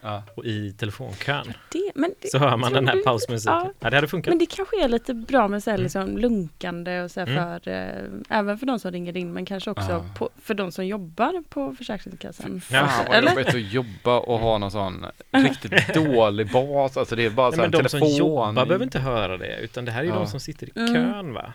[0.00, 0.22] ja.
[0.34, 3.54] och i telefonkön Det, men det, så hör man den här du- pausmusiken.
[3.54, 3.72] Ja.
[3.80, 4.30] Ja, det hade funkat.
[4.30, 5.82] Men det kanske är lite bra med så här, Mm.
[5.84, 7.60] liksom lunkande och så här Mm.
[7.60, 10.04] för, eh, även för de som ringer in men kanske också Ja.
[10.18, 12.60] på, för de som jobbar på Försäkringskassan.
[12.70, 12.86] Ja.
[12.86, 13.30] Fan vad Eller?
[13.30, 16.96] jobbigt att jobba och ha någon sån riktigt dålig bas.
[16.96, 18.08] Alltså det är bara Nej, så här de telefon.
[18.54, 20.14] Jobbar behöver inte höra det, utan det här är ju Ja.
[20.16, 20.94] de som sitter i Mm.
[20.94, 21.52] kön va?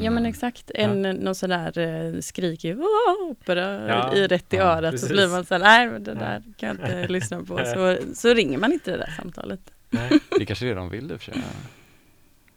[0.00, 4.14] Ja men exakt, en, någon sån där eh, skriker "Åh, opera Ja.
[4.14, 5.08] i rätt i Ja, örat precis.
[5.08, 7.58] så blir man så här, nej men det där kan jag inte lyssna på.
[7.74, 9.60] Så, så ringer man inte det där samtalet.
[9.90, 10.10] Nej.
[10.38, 11.42] Det kanske är det de vill i och för sig.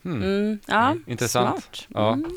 [0.03, 0.23] Hmm.
[0.23, 1.49] Mm, ja, Intressant.
[1.63, 1.87] smart.
[1.93, 2.13] Ja.
[2.13, 2.35] Mm.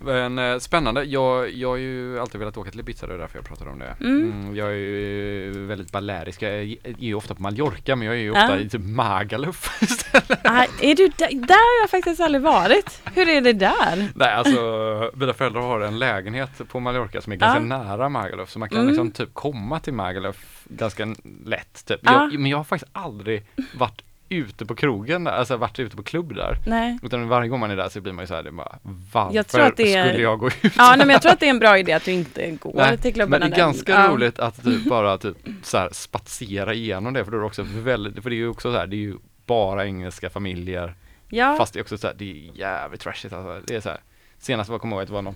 [0.00, 1.04] Men eh, spännande.
[1.04, 3.78] Jag, jag har ju alltid velat åka till Ibiza, det är därför jag pratar om
[3.78, 3.96] det.
[4.00, 4.32] Mm.
[4.32, 6.42] Mm, jag är ju väldigt balearisk.
[6.42, 8.42] Jag är ju ofta på Mallorca, men jag är ju Ja.
[8.44, 10.40] ofta i typ Magaluf istället.
[10.44, 11.28] Ah, är du där?
[11.46, 13.02] Där har jag faktiskt aldrig varit.
[13.14, 14.08] Hur är det där?
[14.14, 17.64] Nej, alltså mina föräldrar har en lägenhet på Mallorca som är ganska Ja.
[17.84, 18.88] nära Magaluf, så man kan Mm.
[18.88, 21.14] liksom typ komma till Magaluf ganska
[21.46, 21.84] lätt.
[21.86, 22.00] Typ.
[22.02, 22.28] Ja.
[22.32, 26.02] Jag, men jag har faktiskt aldrig varit ute på krogen där, alltså varit ute på
[26.02, 26.56] klubb där.
[26.66, 26.98] Nej.
[27.02, 28.78] Utan varje gång man är där så blir man ju såhär, det är bara,
[29.12, 30.54] varför Jag tror att det är- skulle jag gå ut?
[30.62, 32.72] Ja, nej, men jag tror att det är en bra idé att du inte går
[32.74, 33.38] Nej, till klubbarna.
[33.44, 34.08] Men det är ganska ja.
[34.08, 37.62] roligt att typ bara typ så här spatsera igenom det för då är det också
[37.68, 39.16] väldigt, för det är ju också så här, det är ju
[39.46, 40.94] bara engelska familjer
[41.30, 43.60] Ja, fast det är också så här, det är jävligt trashigt alltså.
[43.66, 43.98] Det är så här,
[44.38, 45.34] senast jag kommer ihåg att det var någon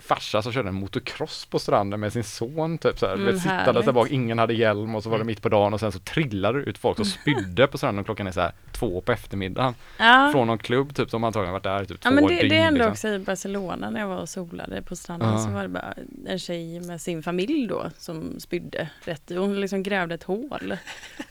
[0.00, 3.40] farsa som körde en motocross på stranden med sin son typ så här, Mm, mm,
[3.40, 5.26] sittande där bak, ingen hade hjälm och så var det Mm.
[5.26, 8.04] mitt på dagen och sen så trillade det ut folk och spydde på stranden och
[8.06, 10.28] klockan är så här två på eftermiddagen ja.
[10.32, 12.56] från någon klubb typ som antagligen varit där typ Ja två men det, dygn det
[12.56, 12.92] är ändå liksom.
[12.92, 15.38] också i Barcelona när jag var och solade på stranden Ja.
[15.38, 15.94] så var det bara
[16.26, 19.30] en tjej med sin familj då som spydde rätt.
[19.36, 20.76] Hon liksom grävde ett hål.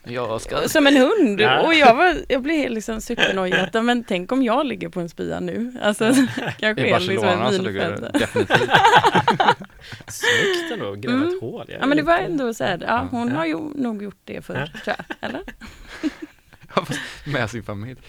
[0.03, 1.41] Jag ska Som en hund.
[1.41, 1.61] Ja.
[1.61, 5.09] Och jag, var, jag blev helt liksom supernojig men tänk om jag ligger på en
[5.09, 5.73] spya nu.
[5.83, 6.13] Alltså
[6.59, 8.13] kanske i liksom Barcelona en så ligger det vinfält.
[8.13, 8.62] definitivt
[10.07, 11.27] Snyggt ändå, att gräva Mm.
[11.35, 11.65] ett hål.
[11.67, 13.35] Jag Ja men det var ändå så här, ja hon Ja.
[13.35, 15.05] har ju nog gjort det förr tror jag.
[15.29, 15.41] Eller?
[17.25, 17.99] Med sin familj.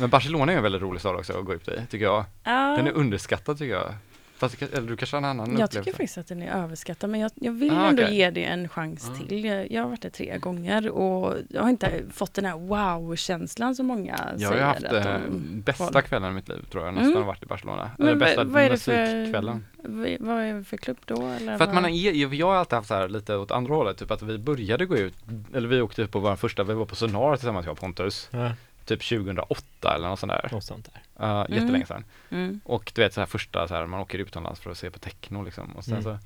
[0.00, 2.24] Men Barcelona är en väldigt rolig stad också att gå ut i, tycker jag.
[2.44, 2.74] Ja.
[2.76, 3.94] Den är underskattad tycker jag.
[4.36, 5.92] Fast eller du kanske har en annan Jag tycker upplevelse?
[5.92, 8.16] faktiskt att den är överskattad men jag, jag vill Ah, ändå okej.
[8.16, 9.26] ge det en chans Ah.
[9.28, 9.44] till.
[9.44, 13.74] Jag, jag har varit där tre gånger och jag har inte fått den här wow-känslan
[13.74, 14.66] som många Jag har säger.
[14.66, 16.00] haft att eh, de bästa får.
[16.02, 17.02] kvällen i mitt liv tror jag Mm.
[17.04, 17.90] nästan har varit i Barcelona.
[17.98, 19.66] Men Eller bästa vad, vad är det för, musikkvällen.
[19.82, 21.14] vad, vad är det för klubb då?
[21.26, 21.92] Eller För att man vad?
[21.92, 24.86] är, jag har alltid haft så här lite åt andra hållet, typ att vi började
[24.86, 25.14] gå ut,
[25.54, 28.28] eller vi åkte ut på vår första, vi var på Sonar tillsammans jag och Pontus,
[28.30, 28.50] Ja,
[28.86, 31.26] typ 2008 eller något sånt där, något sånt där.
[31.42, 32.04] uh, jättelänge sedan.
[32.30, 32.60] Mm.
[32.64, 34.98] Och du vet så här första så här, man åker utomlands för att se på
[34.98, 36.04] techno liksom och sen Mm.
[36.04, 36.18] så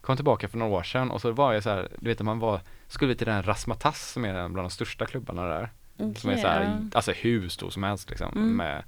[0.00, 2.38] kom tillbaka för några år sedan och så var jag så här, du vet man
[2.38, 5.68] var, skulle vi till den Rasmatas som är bland de största klubbarna där.
[6.16, 8.56] Som är så här, alltså hur stor som helst liksom Mm.
[8.56, 8.82] med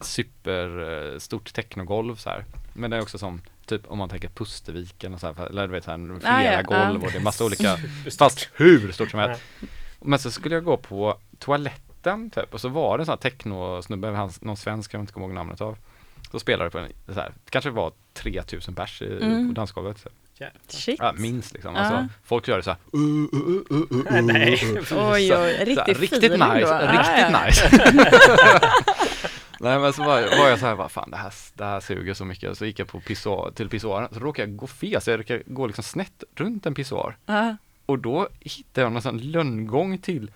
[0.00, 2.44] super eh, technogolv så här.
[2.74, 5.72] Men det är också som typ om man tänker Pusterviken och så här, eller du
[5.72, 7.76] vet så här, flera Ah, ja, golv och det är massa olika,
[8.18, 9.42] fast hur stort som helst.
[10.00, 11.89] Men så skulle jag gå på toaletten
[12.30, 15.34] typ och så var det en sån här technosnubbe, någon svensk jag inte kommer ihåg
[15.34, 15.76] namnet av.
[16.30, 19.48] Så spelade på en, så här, det kanske var 3000 pers i, Mm.
[19.48, 19.98] på dansgolvet.
[19.98, 20.08] Så.
[20.68, 20.96] Shit.
[20.98, 21.76] Ja, minst liksom.
[21.76, 22.78] Alltså, folk gör det så här.
[22.94, 23.00] Uh,
[23.34, 24.54] uh, uh, uh, uh, uh, Nej.
[24.54, 24.76] uh, uh.
[24.78, 26.72] Oj, Så- oj, så riktigt riktigt feeling nice, då.
[26.72, 27.44] Ah, riktigt ja.
[27.44, 28.70] nice.
[29.60, 32.14] Nej men så var, var jag så här, vad fan det här, det här suger
[32.14, 32.58] så mycket.
[32.58, 35.42] Så gick jag på pissoar, till pissoaren, så råkade jag gå fel, så jag råkade
[35.46, 37.16] gå liksom snett runt en pissoar.
[37.26, 37.56] Ja.
[37.86, 40.30] Och då hittade jag någon sån lönngång till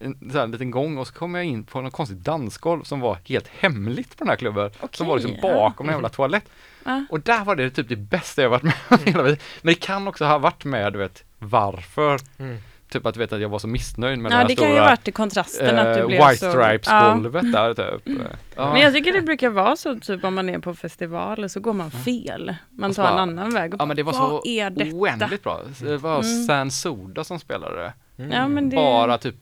[0.00, 3.00] en sån här liten gång och så kom jag in på något konstigt dansgolv som
[3.00, 4.70] var helt hemligt på den här klubben.
[4.92, 5.52] som var liksom ja.
[5.54, 6.44] bakom en jävla toalett.
[6.84, 7.04] Ja.
[7.10, 9.38] Och där var det typ det bästa jag varit med om hela tiden.
[9.62, 12.18] Men det kan också ha varit med, du vet, varför.
[12.38, 12.56] Mm.
[12.88, 14.68] Typ att du vet att jag var så missnöjd med Ja, den det här kan
[14.68, 16.50] ju stora varit i kontrasten att du eh, blev White så...
[16.52, 17.12] Stripes Ja.
[17.14, 18.18] golvet där typ.
[18.56, 18.72] Ja.
[18.72, 21.72] Men jag tycker det brukar vara så typ om man är på festival så går
[21.72, 22.56] man fel.
[22.70, 23.74] Man så tar en bara- annan väg.
[23.74, 24.96] Och Ja men det var så Vad är detta?
[24.96, 25.60] oändligt bra.
[25.80, 26.44] Det var Mm.
[26.46, 27.92] San Soda som spelade det.
[28.22, 28.32] Mm.
[28.32, 28.76] Ja, men det...
[28.76, 29.34] Bara typ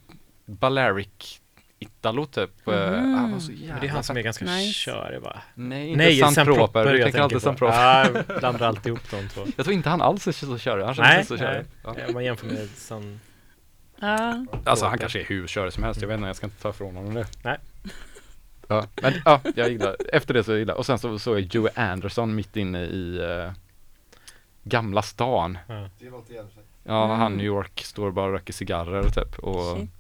[0.47, 1.41] Balearic
[1.79, 2.69] Italo typ.
[2.69, 3.15] Eh, Mhm.
[3.15, 4.73] han var så Men jävla det är han som är ganska Nice.
[4.73, 5.43] körig va?
[5.55, 6.61] Nej, inte Nej, San Sam Proper.
[6.67, 7.59] Proper Du jag tänker alltid San på.
[7.59, 7.75] Proper.
[7.77, 9.47] Ja, jag blandar alltid ihop de två.
[9.57, 10.85] Jag tror inte han alls är så körig.
[10.85, 11.65] Han känns Nej, inte så körig.
[11.85, 11.95] nej.
[12.07, 12.13] Ja.
[12.13, 13.21] Man jämför med San...
[14.01, 14.45] Ja.
[14.65, 16.01] Alltså han kanske är hur körig som helst.
[16.01, 17.27] Jag vet inte, jag ska inte ta ifrån honom det.
[17.43, 17.59] Nej.
[18.69, 21.71] Ja, men ja, jag gillar, efter det så gillar Och sen så såg jag Joey
[21.75, 23.53] Anderson mitt inne i eh,
[24.63, 25.59] Gamla stan.
[25.69, 25.89] Ja.
[25.99, 26.55] Det låter jävligt.
[26.87, 27.19] Ja, Mm.
[27.19, 29.39] han New York står bara och röker cigarrer typ.
[29.39, 29.91] Och Shit.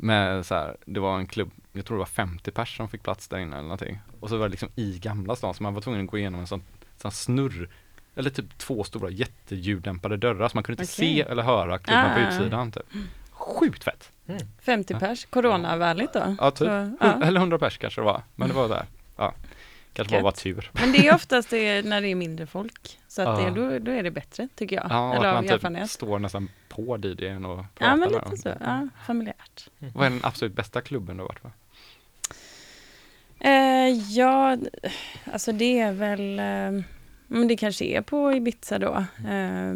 [0.00, 3.02] Med så här, det var en klubb, jag tror det var 50 pers som fick
[3.02, 3.98] plats där inne eller någonting.
[4.20, 6.40] Och så var det liksom i Gamla stan, så man var tvungen att gå igenom
[6.40, 6.62] en sån,
[6.96, 7.68] sån snurr,
[8.14, 11.14] eller typ två stora jätteljuddämpade dörrar, så man kunde inte Okej.
[11.16, 12.28] se eller höra klubben på Ah.
[12.28, 12.86] utsidan typ.
[13.30, 14.12] Sjukt fett!
[14.60, 14.98] 50 Ja.
[15.00, 16.36] pers, coronavänligt då.
[16.40, 16.58] Ja, typ.
[16.58, 17.22] Så, ja.
[17.22, 18.86] Eller 100 pers kanske det var, men det var där.
[19.16, 19.34] Ja.
[19.98, 20.70] Kanske bara var tur.
[20.72, 22.98] Men det är oftast det när det är mindre folk.
[23.08, 23.50] Så att Ja.
[23.50, 24.86] det, då, då är det bättre tycker jag.
[24.90, 28.48] Ja, Eller att man typ står nästan på DJn och pratar Ja men lite så.
[28.60, 29.68] Ja, familjärt.
[29.94, 31.50] Vad är den absolut bästa klubben du har varit på?
[33.40, 34.56] Eh, ja,
[35.24, 36.84] alltså det är väl, eh,
[37.26, 39.04] men det kanske är på Ibiza då.
[39.28, 39.74] Eh,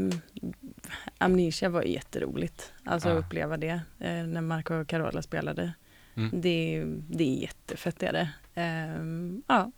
[1.19, 3.15] Amnesia var jätteroligt, alltså Ja.
[3.19, 5.73] att uppleva det eh, när Marco och Carola spelade.
[6.15, 6.31] Mm.
[6.41, 8.29] Det, det är jättefett är det.
[8.55, 9.03] Eh,
[9.47, 9.71] ja,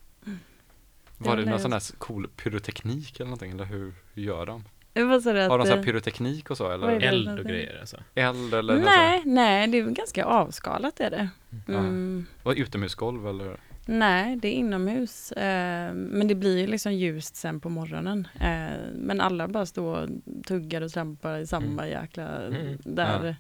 [1.25, 4.65] Var det någon sån där cool pyroteknik eller någonting, eller hur, hur gör de?
[4.97, 7.01] Har de sån här pyroteknik och så eller?
[7.01, 7.07] det?
[7.07, 7.97] Eld och grejer alltså.
[8.15, 11.29] Eld eller Nej, nej, det är ganska avskalat är det.
[11.67, 11.75] Ja.
[11.79, 12.49] Mm, så?
[12.49, 13.57] Och utomhusgolv eller?
[13.87, 15.33] nej, det är inomhus.
[15.33, 18.29] Eh, men det blir ju liksom ljust sen på morgonen.
[18.41, 20.09] Eh, men alla bara står och
[20.47, 22.79] tuggar och trampar i samma jäkla Mm.
[22.85, 23.37] där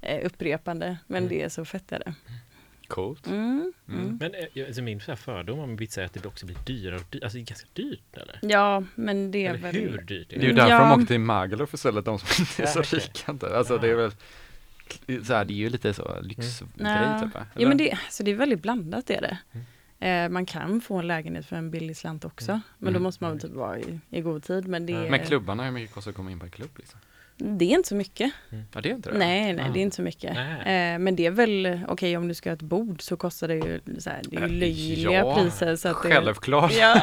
[0.00, 0.96] eh, upprepande.
[1.06, 1.28] Men Mm.
[1.28, 2.14] det är så fett är det.
[2.90, 3.26] Coolt.
[3.26, 4.00] Mm, Mm.
[4.00, 4.16] mm.
[4.20, 7.04] Men eh, alltså min så fördom om Ibiza är att det också blir dyrare och
[7.10, 7.24] dyrare.
[7.26, 8.38] Alltså det är ganska dyrt eller?
[8.42, 9.74] Ja, men det är Eller väl...
[9.74, 10.54] hur dyrt Det är är ju det?
[10.54, 10.80] därför Ja.
[10.80, 13.56] de åker till Magaluf istället, de som inte är Ja, så rika inte.
[13.58, 14.12] Alltså det är väl
[15.24, 17.20] så här, det är ju lite så lyxgrej Ja.
[17.22, 17.42] typ?
[17.54, 19.38] Ja, men det, så det är väldigt blandat är det.
[20.06, 22.60] Eh, man kan få en lägenhet för en billig slant också.
[22.78, 23.02] Men då Mm.
[23.02, 24.68] måste man väl typ vara i, i god tid.
[24.68, 25.04] Men det, Ja.
[25.06, 27.00] är, Men klubbarna, hur mycket kostar det att komma in på en klubb liksom?
[27.40, 28.32] Det är inte så mycket.
[28.74, 29.18] Ja det är inte det?
[29.18, 29.72] Nej, nej, Ah.
[29.72, 30.30] det är inte så mycket.
[30.36, 33.54] Eh, men det är väl, okej om du ska ha ett bord så kostar det
[33.54, 35.76] ju så här, det är ju Eh, löjliga ja, priser.
[35.76, 36.72] Så att det, Självklart!
[36.80, 37.02] ja.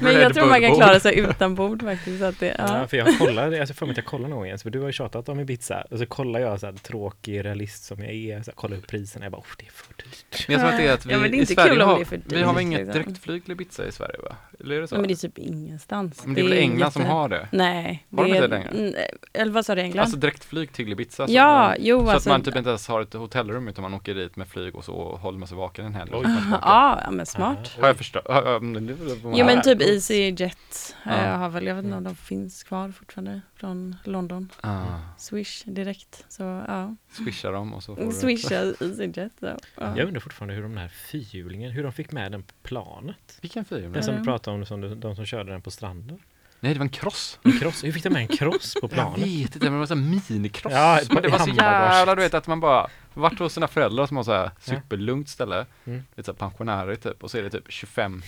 [0.00, 2.18] men jag tror man kan klara sig utan bord faktiskt.
[2.18, 2.78] Så att det, Ja.
[2.80, 2.86] ja.
[2.86, 4.92] för jag kollade, alltså för mig att jag kollade någon gång för du har ju
[4.92, 8.50] tjatat om Ibiza och så kollar jag så här tråkig realist som jag är, så
[8.50, 10.48] här, kollar upp priserna, jag bara, oh, det är för dyrt.
[10.48, 11.82] Men jag tror att det är att vi Ja, men det är i Sverige kul
[11.82, 13.02] om har, det är för vi har väl dyrt, inget liksom.
[13.02, 14.36] direktflyg till Ibiza i Sverige va?
[14.60, 14.94] Eller är det så?
[14.94, 16.22] Men det är typ ingenstans.
[16.26, 17.48] Men det är väl England som har det?
[17.52, 18.06] Nej.
[18.16, 19.04] Har de det inte är- det längre?
[19.36, 20.02] Eller vad sa du, England?
[20.02, 21.26] Alltså direktflyg till Ibiza.
[21.26, 22.30] så ja, att man, jo så alltså.
[22.30, 24.84] att man typ inte ens har ett hotellrum utan man åker dit med flyg och
[24.84, 26.10] så håller man sig vaken en helg.
[26.12, 27.76] ja, ja, men smart.
[27.80, 28.22] Har jag förstått?
[28.28, 29.82] Ja, ja, Jo men Ja, typ.
[29.82, 31.12] EasyJet Ja.
[31.12, 34.48] eh, har väl, jag vet inte om de finns kvar fortfarande från London.
[34.60, 34.84] Ah,
[35.18, 36.24] Swish direkt.
[36.28, 38.12] Så ja, swisha dem och så får du...
[38.12, 39.32] swisha EasyJet.
[39.40, 39.56] Ja.
[39.76, 43.38] Jag undrar fortfarande hur de här fyrhjulingen, hur de fick med den på planet.
[43.42, 43.92] Vilken fyrhjuling?
[43.92, 44.24] Den som Mm.
[44.24, 46.18] du pratade om, som de som körde den på stranden.
[46.66, 47.38] Nej det var en cross.
[47.42, 49.18] En cross, hur fick de med en cross på Jag planet?
[49.18, 50.72] vet inte, men det var en minikross.
[50.72, 54.06] Ja, men det var så jävla du vet att man bara varit hos sina föräldrar
[54.06, 55.66] som har så här superlugnt ställe.
[55.84, 56.02] Mm.
[56.14, 58.22] Lite så här pensionärer typ och så är det typ 25,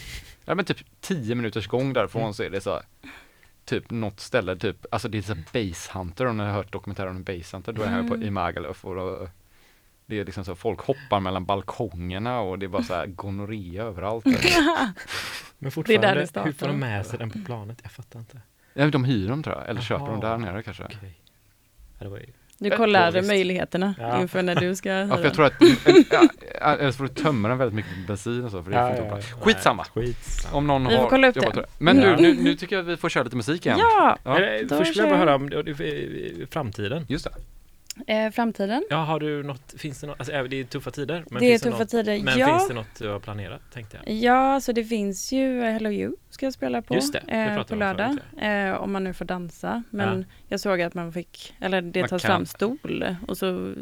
[0.45, 2.35] ja men typ 10 minuters gång därifrån Mm.
[2.35, 2.83] så är det så här,
[3.65, 6.73] Typ något ställe, typ, alltså det är så här Base Hunter om ni har hört
[6.73, 8.27] dokumentären om Base Hunter, då är jag på Mm.
[8.27, 9.29] i Magaluf och då,
[10.09, 13.79] det är liksom så folk hoppar mellan balkongerna och det är bara så här gonorré
[13.81, 14.25] överallt.
[14.25, 14.35] Men
[15.59, 16.53] Det är fortfarande, det hur startar.
[16.53, 17.79] får de med sig den på planet?
[17.83, 18.41] Jag fattar inte.
[18.75, 20.31] Ja, de hyr dem tror jag, eller köper dem Jaha.
[20.31, 20.83] där nere kanske.
[20.85, 21.19] Okej.
[21.99, 22.27] Ja, det var ju...
[22.61, 23.29] Du Ja, kollar visst.
[23.29, 24.21] möjligheterna Ja.
[24.21, 25.53] inför när du ska Ja, för jag tror att,
[26.61, 28.91] ja, eller så får du tömma den väldigt mycket bensin och så för det Ja,
[28.91, 29.27] inte ja, plats.
[29.31, 29.37] ja.
[29.45, 29.85] Skitsamma.
[29.85, 30.57] Skitsamma.
[30.57, 31.65] Om någon har kolla upp jobbat det.
[31.79, 32.23] Men du, Mm.
[32.23, 33.79] nu, nu tycker jag att vi får köra lite musik igen.
[33.79, 34.35] Ja, Ja.
[34.69, 37.05] Först skulle jag bara höra om framtiden.
[37.09, 37.31] Just det.
[38.07, 38.85] Eh, framtiden.
[38.91, 41.25] Ja, har du något, finns det något, alltså, eh, det är tuffa tider.
[41.31, 42.23] Men det är finns tuffa något, tider.
[42.23, 42.47] Men ja.
[42.47, 44.15] finns det något du har planerat, tänkte jag.
[44.15, 47.33] Ja, så det finns ju eh, Hello You ska jag spela på, Just det, det
[47.33, 48.17] eh, på lördag.
[48.41, 49.83] Eh, om man nu får dansa.
[49.91, 50.25] Men Ja.
[50.49, 52.29] jag såg att man fick, eller det Man tas kan.
[52.29, 53.75] fram stol och så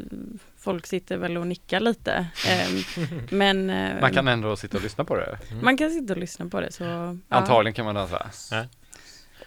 [0.57, 2.27] folk sitter väl och nickar lite.
[2.47, 2.83] Eh,
[3.29, 5.37] men eh, Man kan ändå sitta och lyssna på det.
[5.51, 5.63] Mm.
[5.65, 6.71] man kan sitta och lyssna på det.
[6.71, 7.15] Så, ja.
[7.29, 8.67] Antagligen kan man dansa.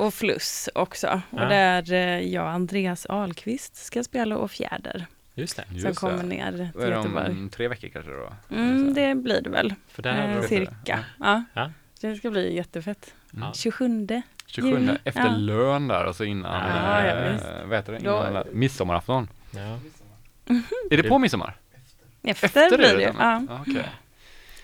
[0.00, 1.22] Och Fluss också.
[1.30, 1.44] Och Ja.
[1.44, 5.06] där eh, jag och Andreas Ahlqvist ska spela och Fjäder.
[5.34, 5.64] Just det.
[5.66, 6.22] Som Just kommer det.
[6.22, 7.26] ner till är det Göteborg.
[7.30, 8.32] om tre veckor kanske då?
[8.56, 9.74] Mm, det blir det väl.
[9.88, 11.04] För Eh, har du- cirka.
[11.18, 11.42] Ja.
[11.54, 11.70] Ja.
[12.00, 13.14] Det ska bli jättefett.
[13.34, 13.52] Mm.
[13.54, 14.06] 27.
[14.46, 14.98] 27 juli.
[15.04, 15.30] efter Ja.
[15.36, 19.28] lön där och så innan, Ja, ja, äh, vad heter det, Då- innan midsommarafton.
[19.50, 19.78] Ja.
[20.90, 21.56] Är det på midsommar?
[22.22, 23.46] Efter, blir det redan?
[23.50, 23.58] Ja.
[23.60, 23.86] Okej.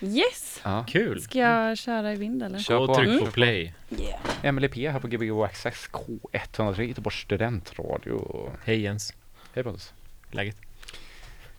[0.00, 0.45] Yes!
[0.66, 0.84] Ja.
[0.88, 1.20] Kul!
[1.22, 2.58] Ska jag köra i vind eller?
[2.58, 2.94] Kör Och på.
[2.94, 3.24] tryck Mm.
[3.24, 3.74] på play.
[3.98, 4.20] Yeah.
[4.42, 8.50] Emily P här på Gbg Access K103 Göteborgs studentradio.
[8.64, 9.14] Hej Jens.
[9.54, 9.92] Hej Pontus.
[10.30, 10.56] Läget?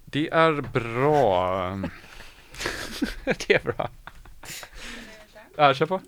[0.06, 1.70] Det är bra.
[3.24, 3.90] det är bra.
[5.56, 6.02] Ja, kör på.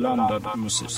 [0.00, 0.94] K103, Göteborgs